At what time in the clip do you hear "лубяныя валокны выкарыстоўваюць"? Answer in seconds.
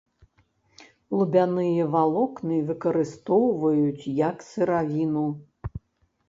1.17-4.09